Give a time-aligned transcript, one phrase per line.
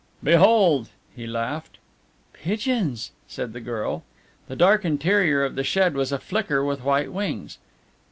[0.23, 1.77] "Behold!" he laughed.
[2.33, 4.03] "Pigeons!" said the girl.
[4.47, 7.59] The dark interior of the shed was aflicker with white wings.